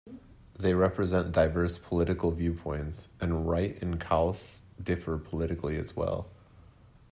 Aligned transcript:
They 0.57 0.73
represent 0.73 1.31
diverse 1.31 1.77
political 1.77 2.31
viewpoints, 2.31 3.07
and 3.19 3.47
Wright 3.47 3.79
and 3.83 3.99
Kaus 4.01 4.61
differ 4.83 5.19
politically 5.19 5.77
as 5.77 5.95
well. 5.95 6.31